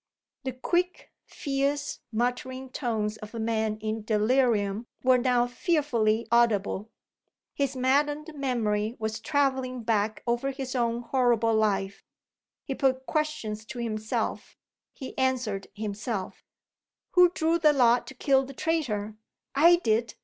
The 0.45 0.53
quick, 0.53 1.11
fierce, 1.27 1.99
muttering 2.11 2.71
tones 2.71 3.17
of 3.17 3.35
a 3.35 3.39
man 3.39 3.77
in 3.81 4.03
delirium 4.03 4.87
were 5.03 5.19
now 5.19 5.45
fearfully 5.45 6.25
audible. 6.31 6.89
His 7.53 7.75
maddened 7.75 8.31
memory 8.33 8.95
was 8.97 9.19
travelling 9.19 9.83
back 9.83 10.23
over 10.25 10.49
his 10.49 10.73
own 10.75 11.01
horrible 11.03 11.53
life. 11.53 12.03
He 12.63 12.73
put 12.73 13.05
questions 13.05 13.63
to 13.65 13.77
himself; 13.77 14.57
he 14.91 15.15
answered 15.19 15.67
himself: 15.75 16.47
"Who 17.11 17.29
drew 17.29 17.59
the 17.59 17.71
lot 17.71 18.07
to 18.07 18.15
kill 18.15 18.43
the 18.43 18.53
traitor? 18.55 19.17
I 19.53 19.75
did! 19.83 20.15